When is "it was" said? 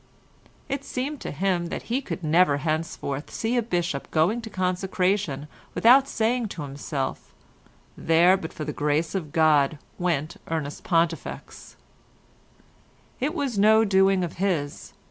13.19-13.59